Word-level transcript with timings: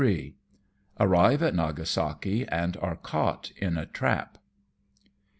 AEEIVB 0.01 0.33
AT 1.43 1.53
NAGASAKI 1.53 2.47
AND 2.47 2.75
ARE 2.77 2.95
CAUGHT 2.95 3.51
IN 3.57 3.77
A 3.77 3.85
TRAP. 3.85 4.39